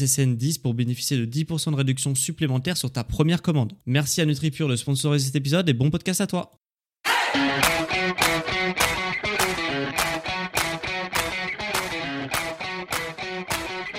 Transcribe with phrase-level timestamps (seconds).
[0.00, 3.72] SSN10 pour bénéficier de 10% de réduction supplémentaire sur ta première commande.
[3.86, 6.52] Merci à NutriPure de sponsoriser cet épisode et bon podcast à toi.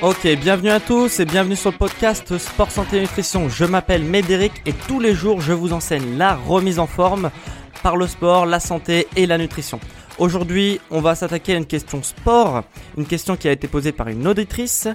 [0.02, 3.50] Ok, bienvenue à tous et bienvenue sur le podcast Sport Santé et Nutrition.
[3.50, 7.30] Je m'appelle Médéric et tous les jours je vous enseigne la remise en forme
[7.84, 9.80] par le sport, la santé et la nutrition.
[10.18, 12.64] Aujourd'hui, on va s'attaquer à une question sport,
[12.98, 14.88] une question qui a été posée par une auditrice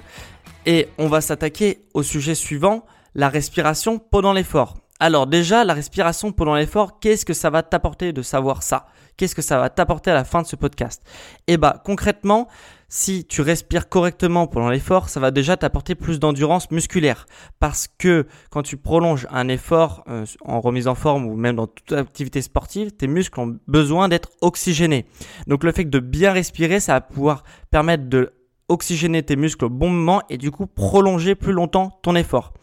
[0.67, 4.75] et on va s'attaquer au sujet suivant, la respiration pendant l'effort.
[4.99, 8.87] Alors déjà, la respiration pendant l'effort, qu'est-ce que ça va t'apporter de savoir ça?
[9.15, 11.01] Qu'est-ce que ça va t'apporter à la fin de ce podcast?
[11.47, 12.47] Eh bah concrètement,
[12.89, 17.27] si tu respires correctement pendant l'effort, ça va déjà t'apporter plus d'endurance musculaire.
[17.59, 21.67] Parce que quand tu prolonges un effort euh, en remise en forme ou même dans
[21.67, 25.05] toute activité sportive, tes muscles ont besoin d'être oxygénés.
[25.47, 28.33] Donc le fait de bien respirer, ça va pouvoir permettre de
[28.69, 32.53] oxygéner tes muscles au bon moment et du coup prolonger plus longtemps ton effort.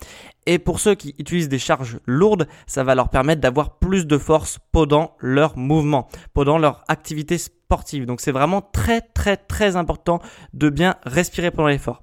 [0.46, 4.18] Et pour ceux qui utilisent des charges lourdes, ça va leur permettre d'avoir plus de
[4.18, 8.04] force pendant leur mouvement, pendant leur activité sportive.
[8.04, 10.20] Donc c'est vraiment très très très important
[10.52, 12.02] de bien respirer pendant l'effort.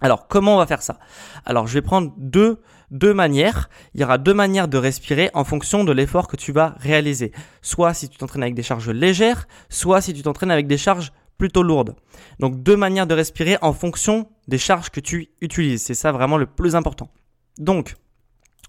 [0.00, 0.98] Alors comment on va faire ça?
[1.44, 2.60] Alors je vais prendre deux,
[2.90, 3.68] deux manières.
[3.94, 7.32] Il y aura deux manières de respirer en fonction de l'effort que tu vas réaliser.
[7.62, 11.12] Soit si tu t'entraînes avec des charges légères, soit si tu t'entraînes avec des charges
[11.38, 11.94] plutôt lourde.
[12.38, 15.82] Donc deux manières de respirer en fonction des charges que tu utilises.
[15.82, 17.10] C'est ça vraiment le plus important.
[17.58, 17.96] Donc,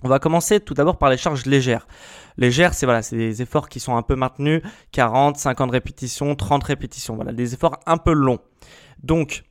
[0.03, 1.87] on va commencer tout d'abord par les charges légères.
[2.37, 4.61] Légères, c'est voilà, c'est des efforts qui sont un peu maintenus,
[4.91, 8.39] 40, 50 répétitions, 30 répétitions, voilà, des efforts un peu longs.
[9.01, 9.43] Donc,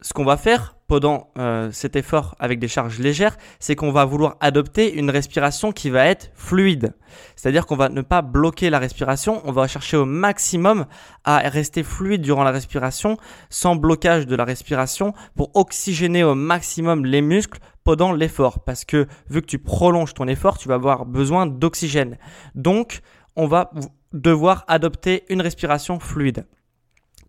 [0.00, 4.04] ce qu'on va faire pendant euh, cet effort avec des charges légères, c'est qu'on va
[4.04, 6.94] vouloir adopter une respiration qui va être fluide.
[7.34, 10.86] C'est-à-dire qu'on va ne pas bloquer la respiration, on va chercher au maximum
[11.24, 13.16] à rester fluide durant la respiration,
[13.50, 18.60] sans blocage de la respiration, pour oxygéner au maximum les muscles pendant l'effort.
[18.60, 22.18] Parce que vu que tu prolonges ton effort, tu vas avoir besoin d'oxygène.
[22.54, 23.00] Donc,
[23.34, 23.70] on va
[24.12, 26.46] devoir adopter une respiration fluide.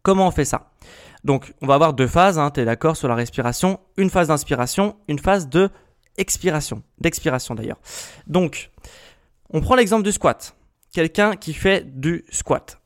[0.07, 0.71] Comment on fait ça?
[1.25, 4.29] Donc, on va avoir deux phases, hein, tu es d'accord sur la respiration, une phase
[4.29, 5.69] d'inspiration, une phase de
[6.15, 7.81] expiration, d'expiration d'ailleurs.
[8.25, 8.71] Donc,
[9.49, 10.55] on prend l'exemple du squat.
[10.93, 12.79] Quelqu'un qui fait du squat.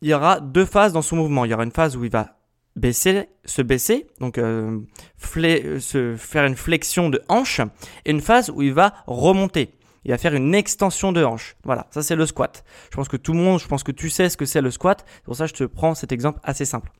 [0.00, 1.44] Il y aura deux phases dans son mouvement.
[1.44, 2.40] Il y aura une phase où il va
[2.74, 4.80] baisser, se baisser, donc euh,
[5.16, 7.60] se faire une flexion de hanche,
[8.04, 9.76] et une phase où il va remonter.
[10.04, 11.56] Il va faire une extension de hanche.
[11.64, 12.64] Voilà, ça c'est le squat.
[12.90, 14.70] Je pense que tout le monde, je pense que tu sais ce que c'est le
[14.70, 15.04] squat.
[15.14, 16.90] C'est pour ça que je te prends cet exemple assez simple.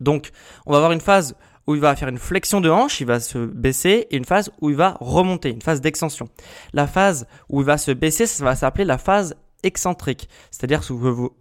[0.00, 0.30] Donc,
[0.66, 1.36] on va avoir une phase
[1.66, 4.50] où il va faire une flexion de hanche, il va se baisser, et une phase
[4.60, 6.28] où il va remonter, une phase d'extension.
[6.72, 10.82] La phase où il va se baisser, ça va s'appeler la phase excentrique, c'est-à-dire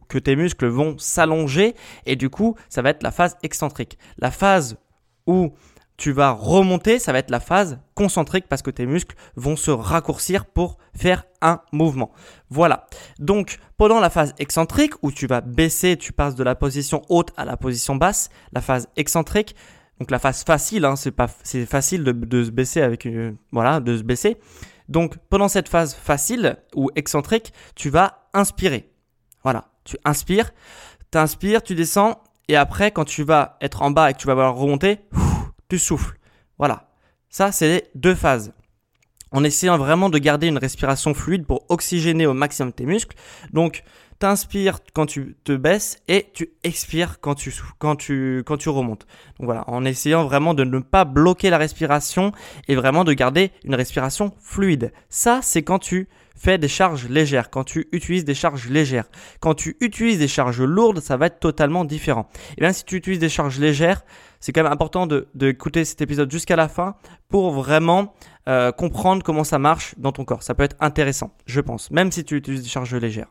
[0.07, 3.97] que tes muscles vont s'allonger, et du coup, ça va être la phase excentrique.
[4.19, 4.77] La phase
[5.25, 5.53] où
[6.01, 9.69] tu vas remonter, ça va être la phase concentrique parce que tes muscles vont se
[9.69, 12.11] raccourcir pour faire un mouvement.
[12.49, 12.87] Voilà.
[13.19, 17.29] Donc, pendant la phase excentrique où tu vas baisser, tu passes de la position haute
[17.37, 19.55] à la position basse, la phase excentrique,
[19.99, 23.95] donc la phase facile, hein, c'est pas, facile de, se baisser avec une, voilà, de
[23.95, 24.37] se baisser.
[24.89, 28.89] Donc, pendant cette phase facile ou excentrique, tu vas inspirer.
[29.43, 29.65] Voilà.
[29.83, 30.51] Tu inspires,
[31.11, 34.25] tu inspires, tu descends, et après, quand tu vas être en bas et que tu
[34.25, 34.97] vas remonter,
[35.71, 36.17] tu souffles.
[36.57, 36.89] Voilà.
[37.29, 38.51] Ça, c'est les deux phases.
[39.31, 43.15] En essayant vraiment de garder une respiration fluide pour oxygéner au maximum tes muscles.
[43.53, 43.83] Donc,
[44.19, 48.67] tu inspires quand tu te baisses et tu expires quand tu, quand tu, quand tu
[48.67, 49.07] remontes.
[49.39, 52.33] Donc voilà, en essayant vraiment de ne pas bloquer la respiration
[52.67, 54.91] et vraiment de garder une respiration fluide.
[55.09, 59.05] Ça, c'est quand tu fais des charges légères, quand tu utilises des charges légères.
[59.39, 62.29] Quand tu utilises des charges lourdes, ça va être totalement différent.
[62.57, 64.03] Et bien si tu utilises des charges légères,
[64.41, 66.95] c'est quand même important d'écouter cet épisode jusqu'à la fin
[67.29, 68.13] pour vraiment
[68.49, 70.43] euh, comprendre comment ça marche dans ton corps.
[70.43, 73.27] Ça peut être intéressant, je pense, même si tu utilises des charges légères.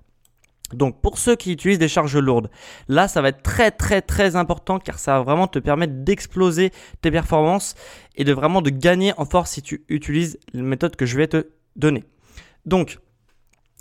[0.72, 2.48] Donc pour ceux qui utilisent des charges lourdes,
[2.88, 6.70] là ça va être très très très important car ça va vraiment te permettre d'exploser
[7.00, 7.74] tes performances
[8.14, 11.26] et de vraiment de gagner en force si tu utilises la méthode que je vais
[11.26, 12.04] te donner.
[12.66, 13.00] Donc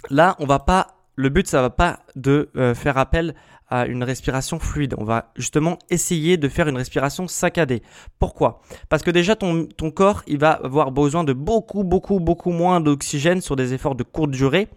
[0.09, 3.35] là on va pas le but ça va pas de euh, faire appel
[3.71, 4.95] à une respiration fluide.
[4.97, 7.83] On va justement essayer de faire une respiration saccadée.
[8.17, 8.61] Pourquoi?
[8.89, 12.79] Parce que déjà ton, ton corps il va avoir besoin de beaucoup beaucoup beaucoup moins
[12.79, 14.69] d'oxygène sur des efforts de courte durée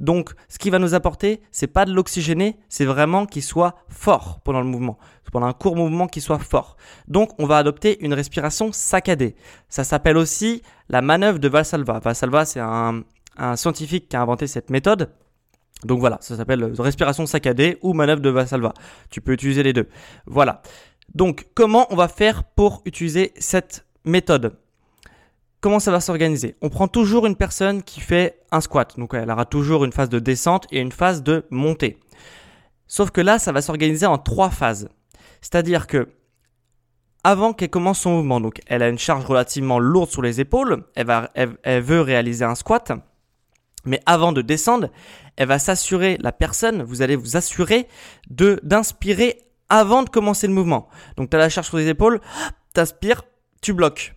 [0.00, 4.40] donc, ce qui va nous apporter, c'est pas de l'oxygéné, c'est vraiment qu'il soit fort
[4.44, 4.98] pendant le mouvement,
[5.32, 6.76] pendant un court mouvement qu'il soit fort.
[7.08, 9.36] Donc, on va adopter une respiration saccadée.
[9.68, 12.00] Ça s'appelle aussi la manœuvre de Valsalva.
[12.00, 13.04] Valsalva, c'est un,
[13.54, 15.10] scientifique qui a inventé cette méthode.
[15.84, 18.72] Donc voilà, ça s'appelle respiration saccadée ou manœuvre de Valsalva.
[19.10, 19.88] Tu peux utiliser les deux.
[20.26, 20.62] Voilà.
[21.14, 24.56] Donc, comment on va faire pour utiliser cette méthode?
[25.60, 26.56] Comment ça va s'organiser?
[26.60, 28.98] On prend toujours une personne qui fait un squat.
[28.98, 32.00] Donc elle aura toujours une phase de descente et une phase de montée.
[32.88, 34.88] Sauf que là, ça va s'organiser en trois phases.
[35.40, 36.08] C'est-à-dire que
[37.24, 40.84] avant qu'elle commence son mouvement, donc elle a une charge relativement lourde sur les épaules,
[40.96, 42.90] elle, va, elle, veut réaliser un squat,
[43.84, 44.90] mais avant de descendre,
[45.36, 47.88] elle va s'assurer, la personne, vous allez vous assurer
[48.30, 49.38] de d'inspirer
[49.68, 50.88] avant de commencer le mouvement.
[51.16, 52.20] Donc tu as la charge sur les épaules,
[52.74, 53.22] tu aspires,
[53.60, 54.14] tu bloques.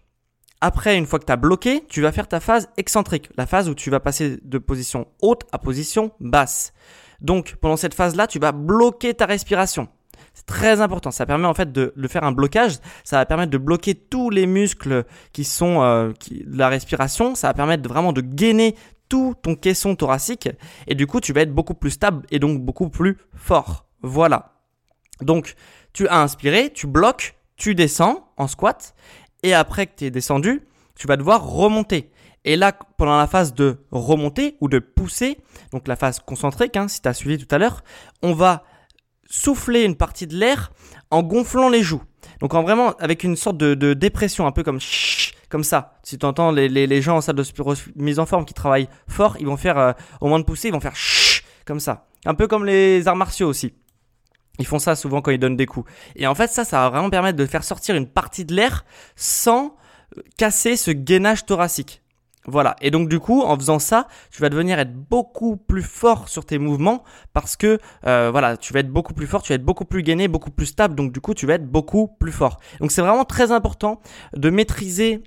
[0.61, 3.69] Après, une fois que tu as bloqué, tu vas faire ta phase excentrique, la phase
[3.69, 6.73] où tu vas passer de position haute à position basse.
[7.21, 9.87] Donc, pendant cette phase-là, tu vas bloquer ta respiration.
[10.33, 11.11] C'est très important.
[11.11, 12.79] Ça permet en fait de, faire un blocage.
[13.03, 17.35] Ça va permettre de bloquer tous les muscles qui sont euh, de la respiration.
[17.35, 18.75] Ça va permettre vraiment de gainer
[19.09, 20.49] tout ton caisson thoracique.
[20.87, 23.85] Et du coup, tu vas être beaucoup plus stable et donc beaucoup plus fort.
[24.01, 24.53] Voilà.
[25.21, 25.55] Donc,
[25.93, 28.95] tu as inspiré, tu bloques, tu descends en squat
[29.43, 30.63] et après que tu es descendu,
[30.95, 32.11] tu vas devoir remonter.
[32.43, 35.37] Et là, pendant la phase de remonter ou de pousser,
[35.71, 37.83] donc la phase concentrique, hein, si tu as suivi tout à l'heure,
[38.21, 38.63] on va
[39.27, 40.71] souffler une partie de l'air
[41.09, 42.03] en gonflant les joues.
[42.39, 44.79] Donc en vraiment avec une sorte de, dépression, un peu comme
[45.49, 45.99] comme ça.
[46.03, 47.43] Si tu entends les, gens en salle de
[47.95, 50.73] mise en forme qui travaillent fort, ils vont faire, euh, au moins de pousser, ils
[50.73, 50.95] vont faire
[51.65, 52.07] comme ça.
[52.25, 53.73] Un peu comme les arts martiaux aussi.
[54.59, 55.89] Ils font ça souvent quand ils donnent des coups.
[56.15, 58.85] Et en fait, ça, ça va vraiment permettre de faire sortir une partie de l'air
[59.15, 59.75] sans
[60.17, 62.01] euh, casser ce gainage thoracique.
[62.47, 62.75] Voilà.
[62.81, 66.45] Et donc du coup, en faisant ça, tu vas devenir être beaucoup plus fort sur
[66.45, 67.03] tes mouvements
[67.33, 70.03] parce que euh, voilà, tu vas être beaucoup plus fort, tu vas être beaucoup plus
[70.03, 70.95] gainé, beaucoup plus stable.
[70.95, 72.59] Donc du coup, tu vas être beaucoup plus fort.
[72.79, 73.99] Donc c'est vraiment très important
[74.35, 75.23] de maîtriser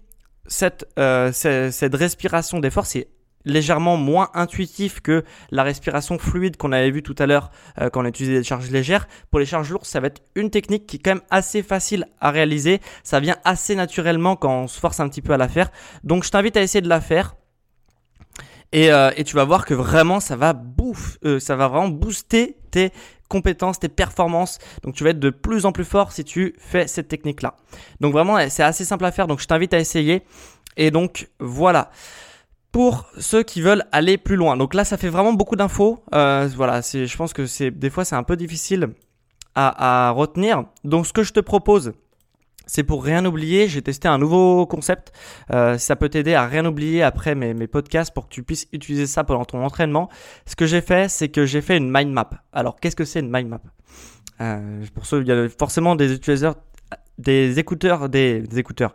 [0.46, 2.86] cette, euh, cette, respiration d'effort.
[2.86, 3.08] C'est
[3.44, 7.50] légèrement moins intuitif que la respiration fluide qu'on avait vu tout à l'heure
[7.80, 9.08] euh, quand on utilisait des charges légères.
[9.30, 12.06] Pour les charges lourdes, ça va être une technique qui est quand même assez facile
[12.20, 12.80] à réaliser.
[13.02, 15.70] Ça vient assez naturellement quand on se force un petit peu à la faire.
[16.04, 17.36] Donc je t'invite à essayer de la faire.
[18.72, 22.58] Et, euh, tu vas voir que vraiment ça va bouffe, euh, ça va vraiment booster
[22.70, 22.92] tes
[23.28, 24.58] compétences, tes performances.
[24.82, 27.56] Donc tu vas être de plus en plus fort si tu fais cette technique là.
[28.00, 29.26] Donc vraiment c'est assez simple à faire.
[29.26, 30.22] Donc je t'invite à essayer.
[30.76, 31.90] Et donc voilà
[32.72, 34.56] pour ceux qui veulent aller plus loin.
[34.56, 36.02] Donc là, ça fait vraiment beaucoup d'infos.
[36.14, 38.90] Euh, voilà, je pense que c'est des fois c'est un peu difficile
[39.54, 40.64] à, retenir.
[40.84, 41.92] Donc ce que je te propose,
[42.66, 43.66] c'est pour rien oublier.
[43.66, 45.12] J'ai testé un nouveau concept.
[45.52, 48.68] Euh, ça peut t'aider à rien oublier après mes, mes, podcasts pour que tu puisses
[48.72, 50.08] utiliser ça pendant ton entraînement.
[50.46, 52.30] Ce que j'ai fait, c'est que j'ai fait une mind map.
[52.52, 53.60] Alors qu'est-ce que c'est une mind map?
[54.40, 56.62] Euh, Pour ceux, il y a forcément des utilisateurs
[57.18, 58.94] des écouteurs, des, écouteurs,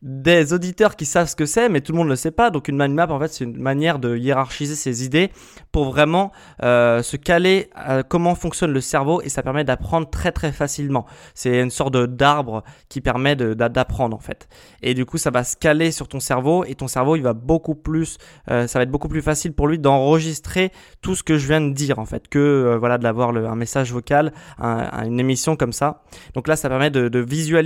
[0.00, 2.50] des auditeurs qui savent ce que c'est, mais tout le monde ne le sait pas.
[2.50, 5.30] Donc une mind map, en fait, c'est une manière de hiérarchiser ses idées
[5.72, 6.30] pour vraiment
[6.62, 11.04] euh, se caler à comment fonctionne le cerveau et ça permet d'apprendre très très facilement.
[11.34, 14.48] C'est une sorte d'arbre qui permet d'apprendre en fait.
[14.82, 17.32] Et du coup, ça va se caler sur ton cerveau et ton cerveau, il va
[17.32, 18.18] beaucoup plus,
[18.50, 20.70] euh, ça va être beaucoup plus facile pour lui d'enregistrer
[21.02, 23.56] tout ce que je viens de dire en fait, que euh, voilà de l'avoir un
[23.56, 26.02] message vocal, une émission comme ça.
[26.34, 27.63] Donc là, ça permet de visualiser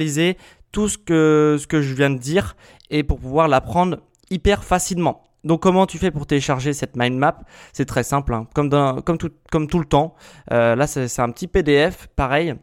[0.72, 2.56] tout ce que, ce que je viens de dire
[2.90, 3.98] et pour pouvoir l'apprendre
[4.30, 5.24] hyper facilement.
[5.44, 7.40] Donc comment tu fais pour télécharger cette mind map?
[7.72, 8.46] C'est très simple, hein.
[8.54, 8.70] comme,
[9.02, 10.14] comme, tout, comme tout le temps.
[10.52, 12.54] Euh, là, c'est un petit PDF, pareil,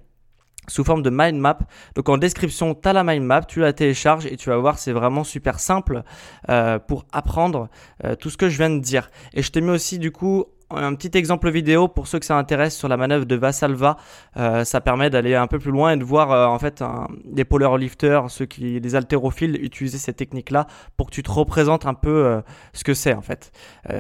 [0.68, 1.60] sous forme de mind map.
[1.96, 4.78] Donc en description, tu as la mind map, tu la télécharges et tu vas voir,
[4.78, 6.04] c'est vraiment super simple
[6.50, 7.70] euh, pour apprendre
[8.04, 9.10] euh, tout ce que je viens de dire.
[9.34, 12.38] Et je t'ai mis aussi du coup un petit exemple vidéo pour ceux que ça
[12.38, 13.98] intéresse sur la manœuvre de Vassalva.
[14.38, 17.08] Euh, ça permet d'aller un peu plus loin et de voir euh, en fait un,
[17.24, 20.68] des powerlifters, ceux qui, les haltérophiles, utiliser cette technique-là
[20.98, 22.42] pour que tu te représentes un peu euh,
[22.74, 23.52] ce que c'est en fait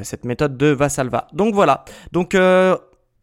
[0.03, 1.27] cette méthode de Vassalva.
[1.33, 1.85] Donc voilà.
[2.11, 2.35] Donc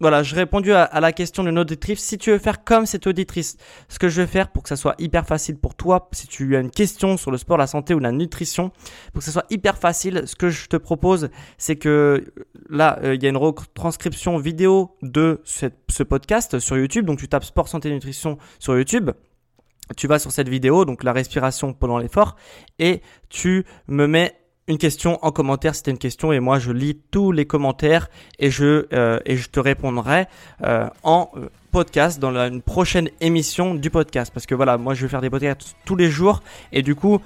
[0.02, 2.00] voilà, j'ai répondu à, la question d'une auditrice.
[2.00, 3.56] Si tu veux faire comme cette auditrice,
[3.88, 6.56] ce que je vais faire pour que ça soit hyper facile pour toi, si tu
[6.56, 8.72] as une question sur le sport, la santé ou la nutrition,
[9.12, 12.32] pour que ça soit hyper facile, ce que je te propose, c'est que
[12.68, 17.06] là, euh, il y a une retranscription vidéo de ce podcast sur YouTube.
[17.06, 19.10] Donc tu tapes sport, santé, nutrition sur YouTube
[19.96, 22.36] tu vas sur cette vidéo, donc la respiration pendant l'effort,
[22.78, 26.98] et tu me mets une question en commentaire c'était une question et moi je lis
[27.10, 30.26] tous les commentaires et je euh, et je te répondrai
[30.62, 34.30] euh, en euh, podcast dans une prochaine émission du podcast.
[34.32, 37.18] Parce que voilà moi je vais faire des podcasts tous les jours et du coup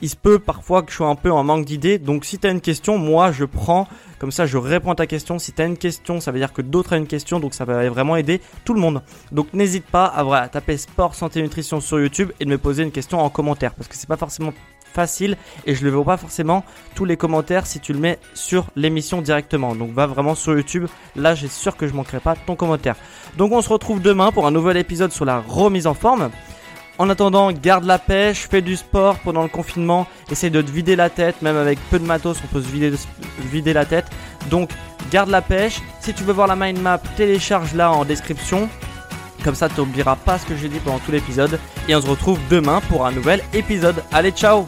[0.00, 1.98] il se peut parfois que je sois un peu en manque d'idées.
[1.98, 3.86] Donc si tu as une question moi je prends
[4.18, 5.38] comme ça je réponds à ta question.
[5.38, 7.66] Si tu as une question ça veut dire que d'autres ont une question donc ça
[7.66, 9.02] va vraiment aider tout le monde.
[9.32, 12.82] Donc n'hésite pas à voilà, taper sport santé nutrition sur YouTube et de me poser
[12.82, 14.54] une question en commentaire parce que c'est pas forcément
[14.92, 18.66] facile et je ne vois pas forcément tous les commentaires si tu le mets sur
[18.76, 19.74] l'émission directement.
[19.74, 22.96] Donc va vraiment sur YouTube, là j'ai sûr que je manquerai pas ton commentaire.
[23.36, 26.30] Donc on se retrouve demain pour un nouvel épisode sur la remise en forme.
[26.98, 30.96] En attendant, garde la pêche, fais du sport pendant le confinement, essaye de te vider
[30.96, 32.92] la tête, même avec peu de matos, on peut se vider,
[33.50, 34.04] vider la tête.
[34.50, 34.68] Donc
[35.10, 35.80] garde la pêche.
[36.00, 38.68] Si tu veux voir la mind map, télécharge-la en description.
[39.44, 41.58] Comme ça, tu n'oublieras pas ce que j'ai dit pendant tout l'épisode.
[41.88, 44.02] Et on se retrouve demain pour un nouvel épisode.
[44.12, 44.66] Allez, ciao